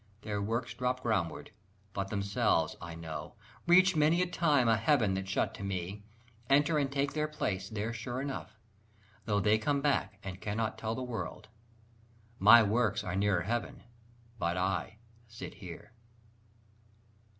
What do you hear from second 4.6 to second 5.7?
a heaven that's shut to